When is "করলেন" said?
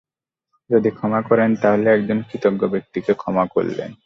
3.45-3.91